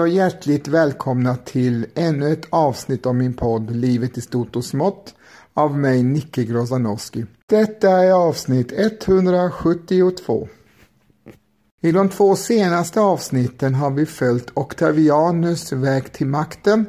[0.00, 4.64] Hej och hjärtligt välkomna till ännu ett avsnitt av min podd Livet i stort och
[4.64, 5.14] smått
[5.54, 7.26] av mig Nicke Grozanowski.
[7.46, 10.48] Detta är avsnitt 172.
[11.80, 16.86] I de två senaste avsnitten har vi följt Octavianus väg till makten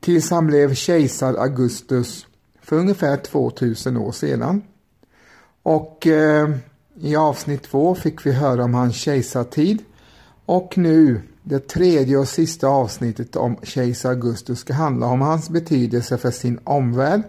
[0.00, 2.26] tills han blev kejsar Augustus
[2.62, 4.62] för ungefär 2000 år sedan.
[5.62, 6.50] Och eh,
[7.00, 9.82] i avsnitt två fick vi höra om hans kejsartid
[10.46, 16.18] och nu det tredje och sista avsnittet om kejsar Augustus ska handla om hans betydelse
[16.18, 17.22] för sin omvärld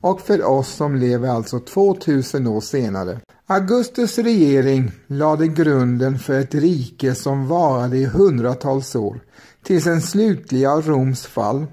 [0.00, 3.20] och för oss som lever alltså 2000 år senare.
[3.46, 9.20] Augustus regering lade grunden för ett rike som varade i hundratals år
[9.62, 11.66] till sin slutliga Roms fall.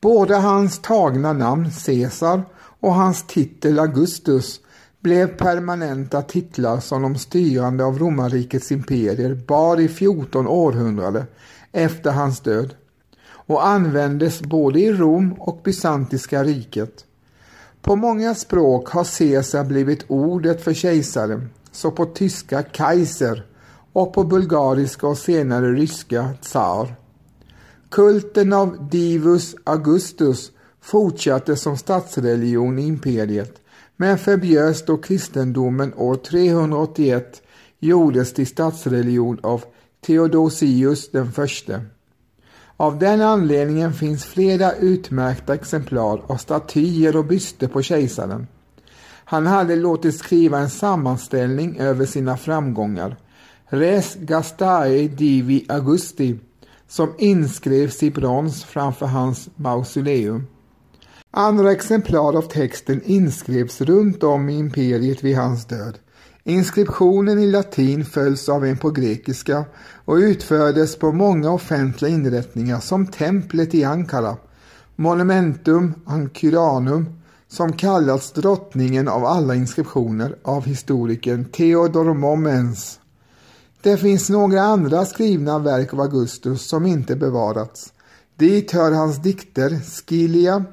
[0.00, 2.42] Både hans tagna namn Caesar
[2.80, 4.60] och hans titel Augustus
[5.04, 11.26] blev permanenta titlar som de styrande av romarrikets imperier bar i 14 århundrade
[11.72, 12.74] efter hans död
[13.26, 17.04] och användes både i Rom och bysantiska riket.
[17.82, 23.46] På många språk har Caesar blivit ordet för kejsare, så på tyska Kaiser
[23.92, 26.94] och på bulgariska och senare ryska tsar.
[27.90, 33.60] Kulten av Divus Augustus fortsatte som statsreligion i imperiet
[33.96, 37.42] men förbjöds då kristendomen år 381
[37.78, 39.64] gjordes till statsreligion av
[40.06, 41.82] Theodosius den förste.
[42.76, 48.46] Av den anledningen finns flera utmärkta exemplar av statyer och byster på kejsaren.
[49.24, 53.16] Han hade låtit skriva en sammanställning över sina framgångar,
[53.66, 56.38] Res Gastae Divi Augusti,
[56.88, 60.46] som inskrevs i brons framför hans mausoleum.
[61.36, 65.98] Andra exemplar av texten inskrevs runt om i imperiet vid hans död.
[66.44, 69.64] Inskriptionen i latin följs av en på grekiska
[70.04, 74.36] och utfördes på många offentliga inrättningar som templet i Ankara,
[74.96, 77.06] Monumentum Ancyranum,
[77.48, 83.00] som kallats drottningen av alla inskriptioner av historikern Theodor Momens.
[83.82, 87.92] Det finns några andra skrivna verk av Augustus som inte bevarats.
[88.36, 90.64] Dit hör hans dikter Skilia,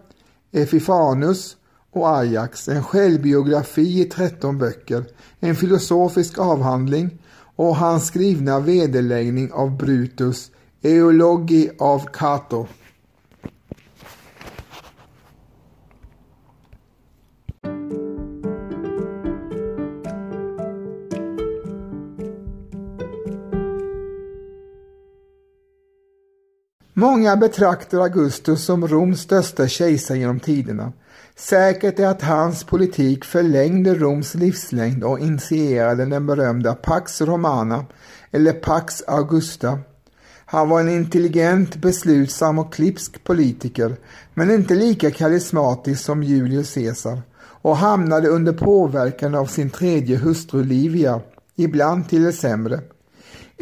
[0.52, 1.58] Efifanus
[1.92, 5.04] och Ajax, en självbiografi i 13 böcker,
[5.40, 7.10] en filosofisk avhandling
[7.56, 10.52] och hans skrivna vederläggning av Brutus,
[10.82, 12.68] Eologi av Cato.
[27.02, 30.94] Många betraktar Augustus som Roms största kejsare genom tiderna.
[31.36, 37.86] Säkert är att hans politik förlängde Roms livslängd och initierade den berömda Pax Romana,
[38.32, 39.80] eller Pax Augusta.
[40.46, 43.96] Han var en intelligent, beslutsam och klipsk politiker,
[44.34, 50.64] men inte lika karismatisk som Julius Caesar och hamnade under påverkan av sin tredje hustru
[50.64, 51.22] Livia,
[51.56, 52.80] ibland till det sämre.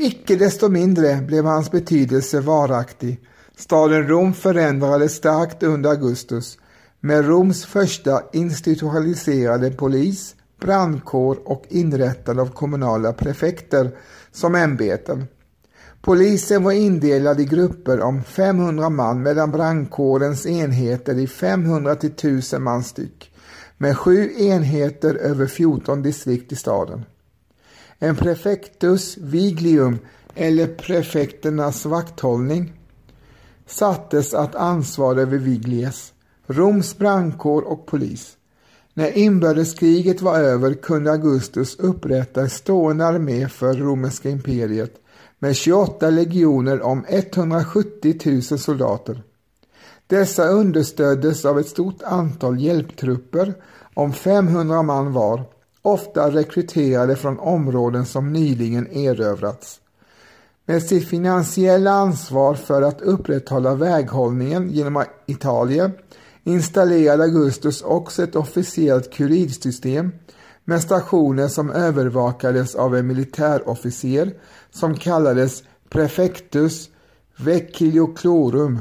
[0.02, 3.20] Icke desto mindre blev hans betydelse varaktig.
[3.58, 6.58] Staden Rom förändrades starkt under Augustus
[7.00, 13.92] med Roms första institutionaliserade polis, brandkår och inrättande av kommunala prefekter
[14.32, 15.28] som ämbeten.
[16.02, 22.64] Polisen var indelad i grupper om 500 man medan brandkårens enheter i 500 till 1000
[22.64, 23.32] man styck
[23.78, 27.06] med sju enheter över 14 distrikt i staden.
[28.00, 30.00] En prefectus viglium
[30.36, 32.74] eller prefekternas vakthållning
[33.68, 36.14] sattes att ansvara över Viglies,
[36.48, 38.38] Roms brandkår och polis.
[38.94, 44.94] När inbördeskriget var över kunde Augustus upprätta en stående armé för romerska imperiet
[45.40, 49.24] med 28 legioner om 170 000 soldater.
[50.08, 53.54] Dessa understöddes av ett stort antal hjälptrupper
[53.94, 55.46] om 500 man var
[55.82, 59.82] ofta rekryterade från områden som nyligen erövrats.
[60.66, 65.92] Med sitt finansiella ansvar för att upprätthålla väghållningen genom Italien
[66.44, 70.12] installerade Augustus också ett officiellt kurirsystem
[70.66, 74.34] med stationer som övervakades av en militärofficer
[74.72, 76.90] som kallades Prefectus
[77.38, 78.80] Vecilioclorum.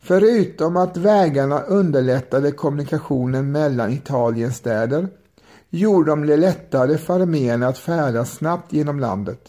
[0.00, 5.08] Förutom att vägarna underlättade kommunikationen mellan Italiens städer
[5.70, 9.40] gjorde de det lättare för arméerna att färdas snabbt genom landet.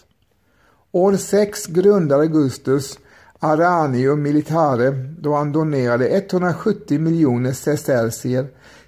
[0.92, 2.98] År 6 grundade Augustus
[3.38, 8.46] Aranium Militare då han donerade 170 miljoner sestercier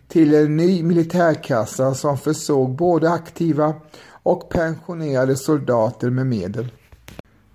[0.08, 3.74] till en ny militärkassa som försåg både aktiva
[4.22, 6.72] och pensionerade soldater med medel.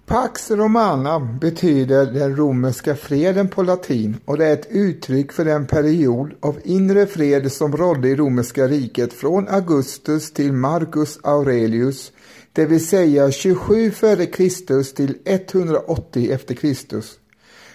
[0.07, 5.67] Pax Romana betyder den romerska freden på latin och det är ett uttryck för den
[5.67, 12.11] period av inre fred som rådde i romerska riket från Augustus till Marcus Aurelius,
[12.53, 14.95] det vill säga 27 f.Kr.
[14.95, 17.03] till 180 efter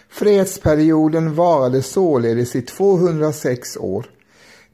[0.08, 4.06] Fredsperioden varade således i 206 år.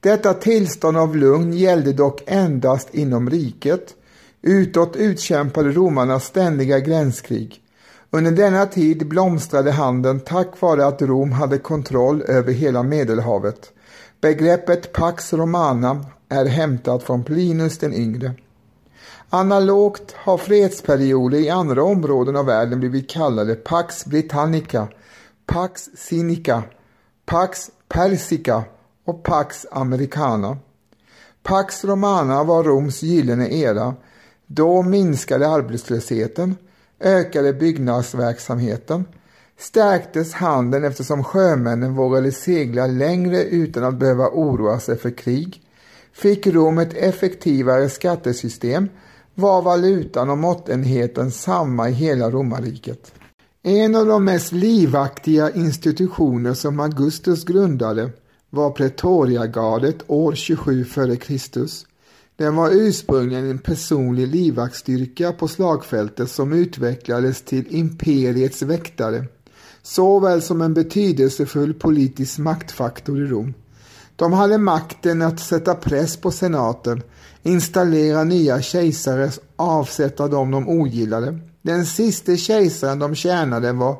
[0.00, 3.94] Detta tillstånd av lugn gällde dock endast inom riket
[4.42, 7.62] Utåt utkämpade romarna ständiga gränskrig.
[8.10, 13.72] Under denna tid blomstrade handeln tack vare att Rom hade kontroll över hela Medelhavet.
[14.20, 18.34] Begreppet Pax Romana är hämtat från Plinus den yngre.
[19.30, 24.88] Analogt har fredsperioder i andra områden av världen blivit kallade Pax Britannica,
[25.46, 26.62] Pax Sinica,
[27.26, 28.64] Pax Persica
[29.04, 30.56] och Pax Americana.
[31.42, 33.94] Pax Romana var Roms gyllene era
[34.48, 36.56] då minskade arbetslösheten,
[37.00, 39.04] ökade byggnadsverksamheten,
[39.58, 45.62] stärktes handeln eftersom sjömännen vågade segla längre utan att behöva oroa sig för krig,
[46.12, 48.88] fick Rom ett effektivare skattesystem,
[49.34, 53.12] var valutan och måttenheten samma i hela romarriket.
[53.62, 58.10] En av de mest livaktiga institutioner som Augustus grundade
[58.50, 61.87] var Pretoriagardet år 27 f.Kr.
[62.38, 69.24] Den var ursprungligen en personlig livvaktsstyrka på slagfältet som utvecklades till imperiets väktare,
[69.82, 73.54] såväl som en betydelsefull politisk maktfaktor i Rom.
[74.16, 77.02] De hade makten att sätta press på senaten,
[77.42, 81.38] installera nya kejsare, avsätta dem de ogillade.
[81.62, 83.96] Den siste kejsaren de tjänade var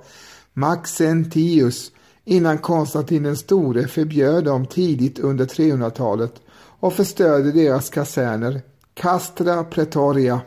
[0.52, 1.92] Maxentius
[2.24, 6.34] innan Konstantin den store förbjöd dem tidigt under 300-talet
[6.80, 8.62] och förstörde deras kaserner,
[8.94, 10.40] Castra Pretoria.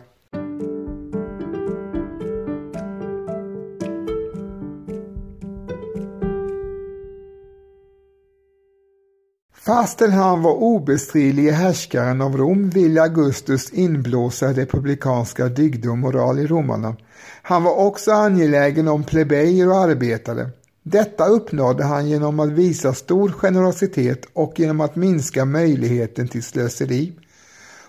[9.54, 16.48] Fastän han var obestridlige härskaren av Rom ville Augustus inblåsa republikanska dygd och moral i
[16.48, 16.96] romarna.
[17.42, 20.50] Han var också angelägen om plebejer och arbetare.
[20.84, 27.14] Detta uppnådde han genom att visa stor generositet och genom att minska möjligheten till slöseri.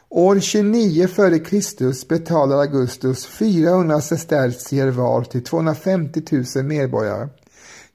[0.09, 2.09] År 29 f.Kr.
[2.09, 6.23] betalade Augustus 400 sestertier var till 250
[6.57, 7.29] 000 medborgare.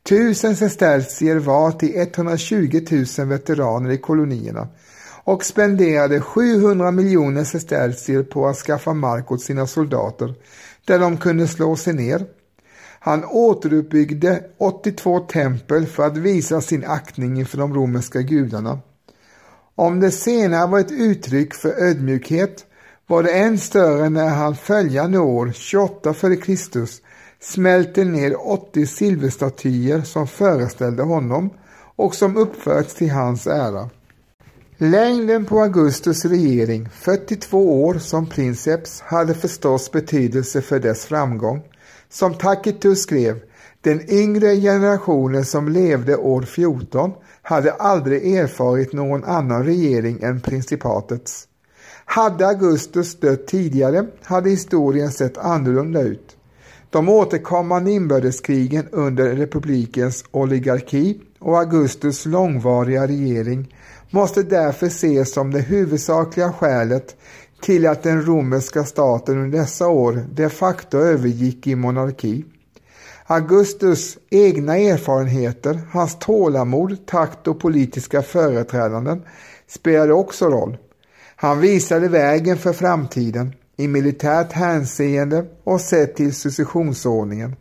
[0.06, 4.68] 1000 sestertier var till 120 000 veteraner i kolonierna
[5.24, 10.34] och spenderade 700 miljoner sestertier på att skaffa mark åt sina soldater
[10.86, 12.26] där de kunde slå sig ner.
[13.07, 18.79] Han återuppbyggde 82 tempel för att visa sin aktning inför de romerska gudarna.
[19.75, 22.65] Om det senare var ett uttryck för ödmjukhet
[23.08, 26.88] var det än större när han följande år, 28 f.Kr.
[27.39, 31.50] smälte ner 80 silverstatyer som föreställde honom
[31.96, 33.89] och som uppförts till hans ära.
[34.77, 41.63] Längden på Augustus regering, 42 år som princeps, hade förstås betydelse för dess framgång.
[42.10, 43.40] Som Tacitus skrev,
[43.82, 47.12] den yngre generationen som levde år 14
[47.42, 51.48] hade aldrig erfarit någon annan regering än principatets.
[52.06, 56.38] Hade Augustus dött tidigare hade historien sett annorlunda ut.
[56.90, 63.76] De återkommande inbördeskrigen under republikens oligarki och Augustus långvariga regering
[64.10, 67.16] måste därför ses som det huvudsakliga skälet
[67.62, 72.46] till att den romerska staten under dessa år de facto övergick i monarki.
[73.26, 79.22] Augustus egna erfarenheter, hans tålamod, takt och politiska företrädanden
[79.68, 80.78] spelade också roll.
[81.36, 87.56] Han visade vägen för framtiden i militärt hänseende och sett till successionsordningen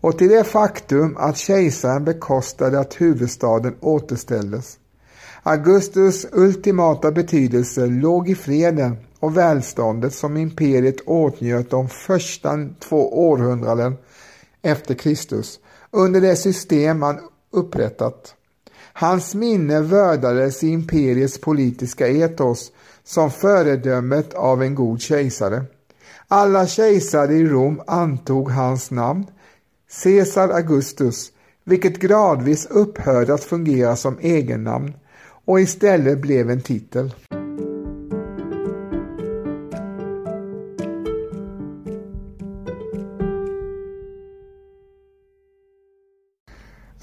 [0.00, 4.78] och till det faktum att kejsaren bekostade att huvudstaden återställdes.
[5.42, 13.96] Augustus ultimata betydelse låg i freden och välståndet som imperiet åtnjöt de första två århundraden
[14.62, 17.18] efter Kristus under det system han
[17.50, 18.34] upprättat.
[18.92, 22.72] Hans minne vördades i imperiets politiska etos
[23.04, 25.64] som föredömet av en god kejsare.
[26.28, 29.26] Alla kejsare i Rom antog hans namn,
[30.02, 31.32] Caesar Augustus,
[31.64, 34.92] vilket gradvis upphörde att fungera som egennamn
[35.44, 37.10] och istället blev en titel.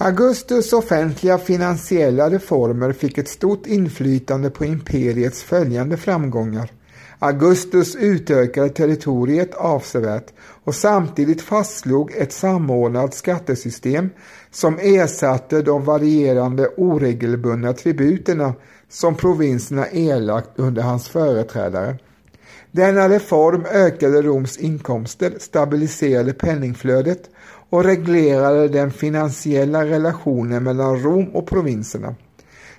[0.05, 6.71] Augustus offentliga finansiella reformer fick ett stort inflytande på imperiets följande framgångar.
[7.19, 10.33] Augustus utökade territoriet avsevärt
[10.63, 14.09] och samtidigt fastslog ett samordnat skattesystem
[14.51, 18.53] som ersatte de varierande oregelbundna tributerna
[18.89, 21.97] som provinserna erlagt under hans företrädare.
[22.75, 27.29] Denna reform ökade Roms inkomster, stabiliserade penningflödet
[27.69, 32.15] och reglerade den finansiella relationen mellan Rom och provinserna.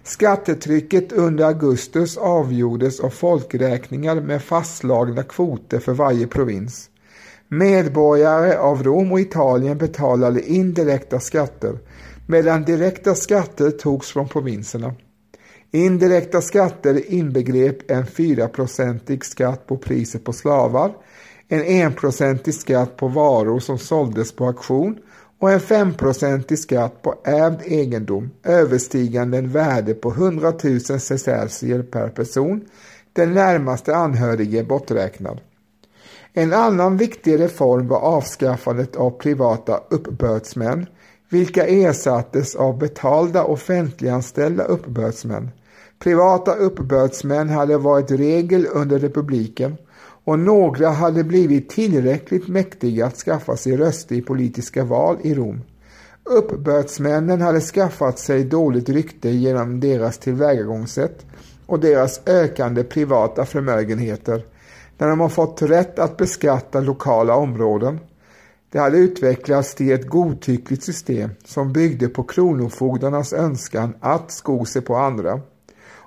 [0.03, 6.91] Skattetrycket under Augustus avgjordes av folkräkningar med fastslagna kvoter för varje provins.
[7.49, 11.79] Medborgare av Rom och Italien betalade indirekta skatter
[12.27, 14.95] medan direkta skatter togs från provinserna.
[15.75, 20.93] Indirekta skatter inbegrep en 4-procentig skatt på priset på slavar,
[21.49, 24.99] en 1-procentig skatt på varor som såldes på auktion
[25.40, 32.09] och en 5-procentig skatt på ärvd egendom överstigande en värde på 100 000 sestercier per
[32.09, 32.64] person,
[33.12, 35.40] den närmaste anhörige borträknad.
[36.33, 40.87] En annan viktig reform var avskaffandet av privata uppbördsmän,
[41.28, 45.50] vilka ersattes av betalda offentliganställda uppbördsmän.
[45.99, 49.77] Privata uppbördsmän hade varit regel under republiken
[50.25, 55.61] och några hade blivit tillräckligt mäktiga att skaffa sig röster i politiska val i Rom.
[56.25, 61.27] Uppbördsmännen hade skaffat sig dåligt rykte genom deras tillvägagångssätt
[61.67, 64.45] och deras ökande privata förmögenheter
[64.99, 68.01] när de har fått rätt att beskatta lokala områden.
[68.71, 74.83] Det hade utvecklats till ett godtyckligt system som byggde på kronofogdarnas önskan att sko sig
[74.83, 75.41] på andra.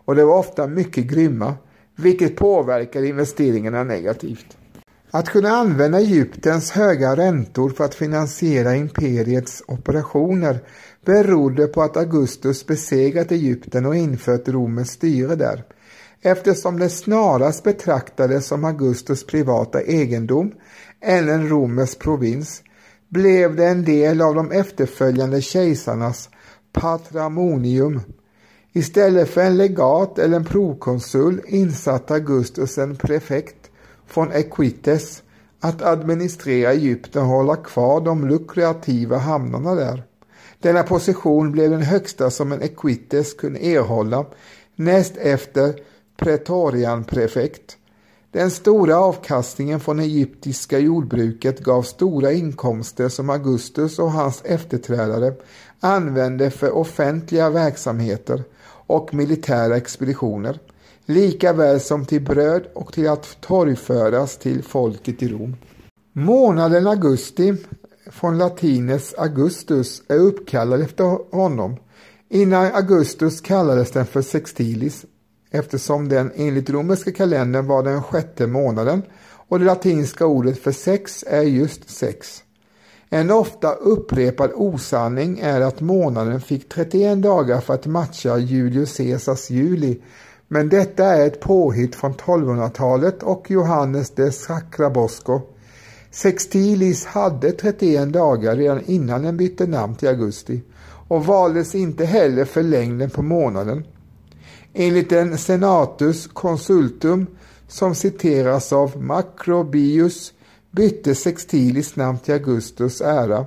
[0.08, 1.56] Och det var ofta mycket grymma,
[1.96, 4.58] vilket påverkade investeringarna negativt.
[5.12, 10.60] Att kunna använda Egyptens höga räntor för att finansiera imperiets operationer
[11.06, 15.64] berodde på att Augustus besegrat Egypten och infört Romens styre där,
[16.22, 20.52] eftersom det snarast betraktades som Augustus privata egendom
[21.02, 22.64] än en romersk provins
[23.10, 26.30] blev det en del av de efterföljande kejsarnas
[26.74, 28.02] patramonium
[28.78, 33.72] Istället för en legat eller en prokonsul insatte Augustus en prefekt
[34.08, 35.24] från Equites
[35.60, 40.04] att administrera Egypten och hålla kvar de lukrativa hamnarna där.
[40.60, 44.26] Denna position blev den högsta som en Equites kunde erhålla
[44.76, 45.76] näst efter
[46.18, 47.78] pretorianprefekt.
[48.32, 55.34] Den stora avkastningen från egyptiska jordbruket gav stora inkomster som Augustus och hans efterträdare
[55.80, 58.44] använde för offentliga verksamheter
[58.88, 60.60] och militära expeditioner,
[61.06, 65.56] lika väl som till bröd och till att torgföras till folket i Rom.
[66.14, 67.56] Månaden augusti,
[68.12, 71.76] från latinets Augustus, är uppkallad efter honom.
[72.30, 75.06] Innan Augustus kallades den för Sextilis
[75.52, 79.04] eftersom den enligt romerska kalendern var den sjätte månaden
[79.48, 82.44] och det latinska ordet för sex är just sex.
[83.10, 89.50] En ofta upprepad osanning är att månaden fick 31 dagar för att matcha Julius Caesars
[89.50, 90.02] juli,
[90.48, 95.42] men detta är ett påhitt från 1200-talet och Johannes de Sacrabosco.
[96.12, 100.62] Sextilis hade 31 dagar redan innan den bytte namn till augusti
[101.08, 103.86] och valdes inte heller för längden på månaden.
[104.74, 107.28] Enligt en senatus consultum
[107.68, 110.34] som citeras av Macrobius
[110.78, 113.46] bytte Sextilis namn till Augustus ära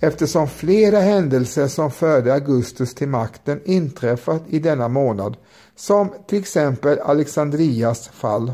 [0.00, 5.36] eftersom flera händelser som förde Augustus till makten inträffat i denna månad,
[5.76, 8.52] som till exempel Alexandrias fall.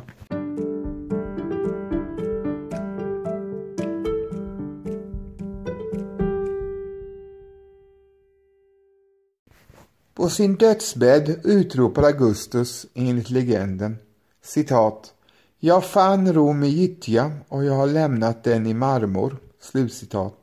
[10.15, 13.97] På sin dödsbädd utropar Augustus enligt legenden
[14.45, 15.13] citat
[15.59, 19.37] jag fann Rom i gyttja och jag har lämnat den i marmor.
[19.61, 20.35] Slutcitat.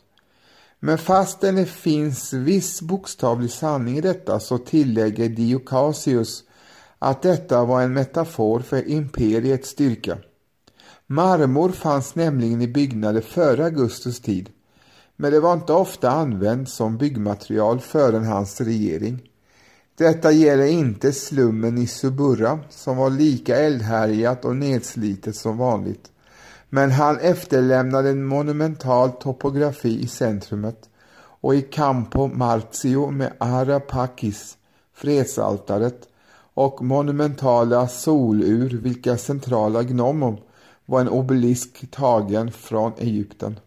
[0.79, 6.43] Men fastän det finns viss bokstavlig sanning i detta så tillägger Diocasius
[7.00, 10.17] att detta var en metafor för imperiets styrka.
[11.08, 14.50] Marmor fanns nämligen i byggnader före Augustus tid,
[15.15, 19.22] men det var inte ofta använt som byggmaterial före hans regering.
[19.98, 26.12] Detta gäller inte slummen i Suburra som var lika eldhärjat och nedslitet som vanligt.
[26.70, 34.58] Men han efterlämnade en monumental topografi i centrumet och i Campo Marzio med Arapakis,
[34.94, 36.08] fredsaltaret,
[36.54, 40.38] och monumentala solur vilka centrala gnomom
[40.86, 43.60] var en obelisk tagen från Egypten.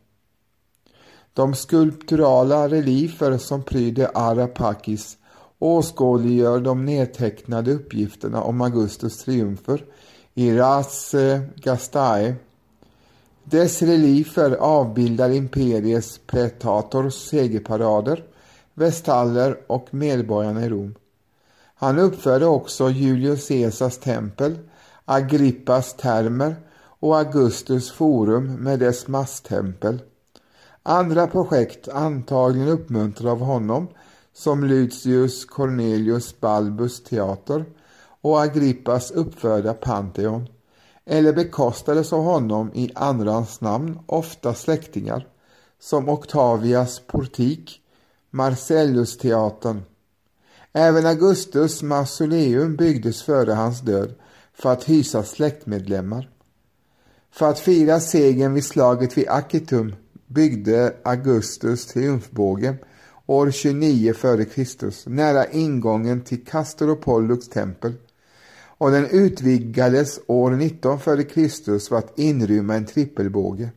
[1.33, 5.19] De skulpturala reliefer som pryder Arapakis
[5.59, 9.85] åskådliggör de nedtecknade uppgifterna om Augustus triumfer
[10.35, 11.15] i Ras
[11.57, 12.35] Gastae.
[13.45, 18.25] Dess reliefer avbildar imperiets pretators segerparader,
[18.75, 20.95] vestaller och medborgarna i Rom.
[21.75, 24.59] Han uppförde också Julius Caesars tempel,
[25.05, 26.57] Agrippas termer
[27.01, 30.03] och Augustus forum med dess masstempel.
[30.83, 33.89] Andra projekt, antagligen uppmuntrade av honom,
[34.37, 37.65] som Lucius Cornelius Balbus teater
[38.21, 40.49] och Agrippas uppförda Pantheon,
[41.05, 45.27] eller bekostades av honom i andrans namn, ofta släktingar,
[45.81, 47.81] som Octavias portik,
[48.31, 49.83] Marcellusteatern.
[50.73, 54.15] Även Augustus mausoleum byggdes före hans död
[54.55, 56.31] för att hysa släktmedlemmar.
[57.31, 59.95] För att fira segern vid slaget vid Akitum
[60.27, 62.77] byggde Augustus triumfbåge
[63.27, 65.09] år 29 f.Kr.
[65.09, 67.93] nära ingången till Castor och Pollux tempel
[68.79, 71.89] och den utvidgades år 19 f.Kr.
[71.89, 73.71] för att inrymma en trippelbåge.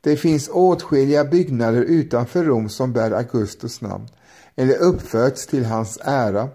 [0.00, 4.08] Det finns åtskilliga byggnader utanför Rom som bär Augustus namn
[4.54, 6.48] eller uppförts till hans ära,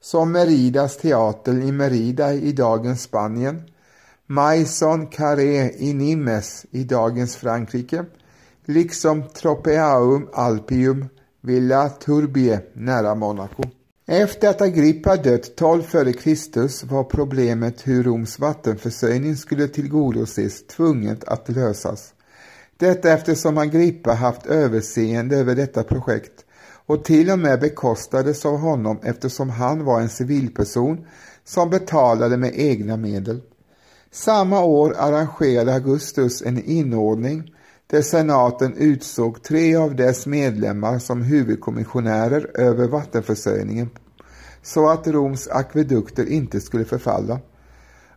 [0.00, 3.62] som Meridas teater i Merida i dagens Spanien,
[4.26, 8.04] Maison Carré i Nimes i dagens Frankrike,
[8.64, 11.04] liksom Tropeaum Alpium
[11.46, 13.62] Villa Turbie nära Monaco.
[14.06, 16.86] Efter att Agrippa dött 12 f.Kr.
[16.86, 22.14] var problemet hur Roms vattenförsörjning skulle tillgodoses tvunget att lösas.
[22.76, 26.44] Detta eftersom Agrippa haft överseende över detta projekt
[26.86, 31.06] och till och med bekostades av honom eftersom han var en civilperson
[31.44, 33.40] som betalade med egna medel.
[34.10, 37.52] Samma år arrangerade Augustus en inordning
[37.86, 43.90] där senaten utsåg tre av dess medlemmar som huvudkommissionärer över vattenförsörjningen
[44.62, 47.38] så att Roms akvedukter inte skulle förfalla.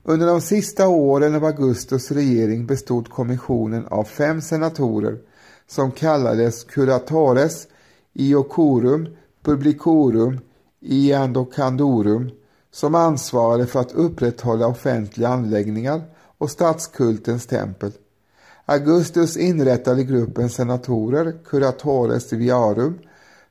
[0.04, 5.18] Under de sista åren av Augustus regering bestod kommissionen av fem senatorer
[5.68, 7.68] som kallades curatores
[8.14, 9.08] iocorum
[9.44, 10.40] publicorum
[10.80, 12.32] iandocandorum
[12.72, 16.02] som ansvarade för att upprätthålla offentliga anläggningar
[16.38, 17.92] och statskultens tempel.
[18.72, 23.00] Augustus inrättade gruppen senatorer, curatores viarum,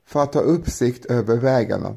[0.07, 1.97] för att ha uppsikt över vägarna.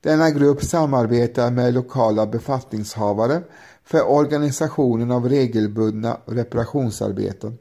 [0.00, 3.42] Denna grupp samarbetar med lokala befattningshavare
[3.84, 7.58] för organisationen av regelbundna reparationsarbeten.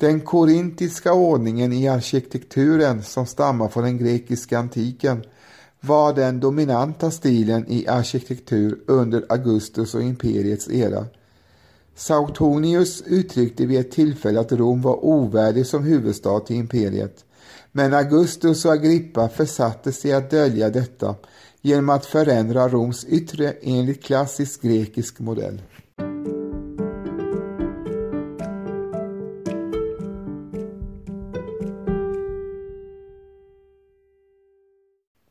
[0.00, 5.22] Den korintiska ordningen i arkitekturen som stammar från den grekiska antiken
[5.80, 11.06] var den dominanta stilen i arkitektur under Augustus och imperiets era.
[11.98, 17.24] Sautonius uttryckte vid ett tillfälle att Rom var ovärdig som huvudstad till imperiet.
[17.72, 21.14] Men Augustus och Agrippa försatte sig att dölja detta
[21.60, 25.62] genom att förändra Roms yttre enligt klassisk grekisk modell.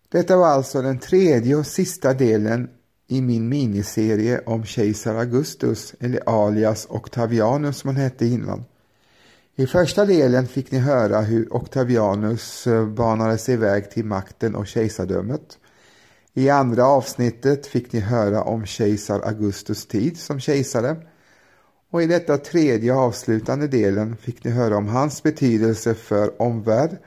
[0.09, 2.69] Detta var alltså den tredje och sista delen
[3.07, 8.65] i min miniserie om kejsar Augustus eller alias Octavianus som han hette innan.
[9.55, 14.67] I första delen fick ni höra hur Octavianus eh, banade sig iväg till makten och
[14.67, 15.57] kejsardömet.
[16.33, 20.95] I andra avsnittet fick ni höra om kejsar Augustus tid som kejsare.
[21.91, 26.97] Och i detta tredje avslutande delen fick ni höra om hans betydelse för omvärld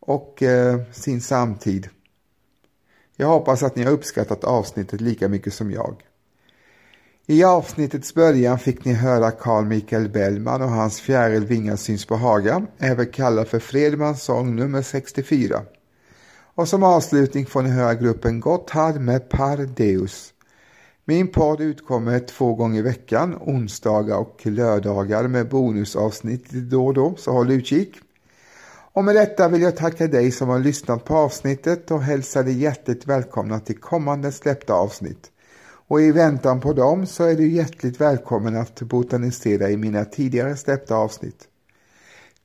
[0.00, 1.88] och eh, sin samtid.
[3.20, 6.02] Jag hoppas att ni har uppskattat avsnittet lika mycket som jag.
[7.26, 12.66] I avsnittets början fick ni höra Carl Michael Bellman och hans Fjärilvingar syns på Haga,
[12.78, 15.62] även kallad för Fredmans sång nummer 64.
[16.54, 20.32] Och som avslutning får ni höra gruppen Gotthard med Par Deus.
[21.04, 27.14] Min podd utkommer två gånger i veckan, onsdagar och lördagar med bonusavsnitt då och då,
[27.16, 28.00] så håll utkik.
[28.92, 32.58] Och med detta vill jag tacka dig som har lyssnat på avsnittet och hälsa dig
[32.58, 35.30] hjärtligt välkomna till kommande släppta avsnitt.
[35.88, 40.56] Och i väntan på dem så är du hjärtligt välkommen att botanisera i mina tidigare
[40.56, 41.48] släppta avsnitt.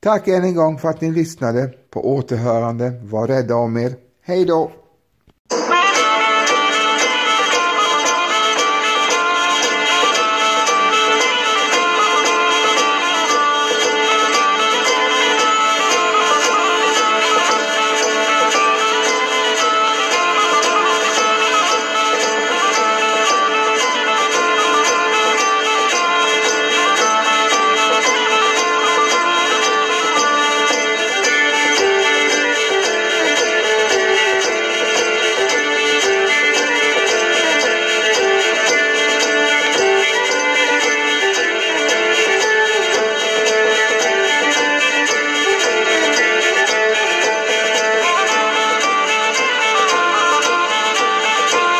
[0.00, 1.70] Tack än en gång för att ni lyssnade.
[1.90, 3.00] På återhörande.
[3.04, 3.94] Var rädda om er.
[4.22, 4.72] Hej då!